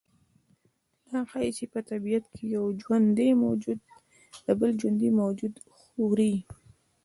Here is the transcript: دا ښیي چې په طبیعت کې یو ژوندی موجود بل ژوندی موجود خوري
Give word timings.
دا 1.09 1.19
ښیي 1.29 1.51
چې 1.57 1.65
په 1.73 1.79
طبیعت 1.89 2.25
کې 2.33 2.43
یو 2.55 2.65
ژوندی 2.81 3.29
موجود 3.45 3.79
بل 4.59 4.71
ژوندی 4.79 5.09
موجود 5.21 5.53
خوري 5.79 6.33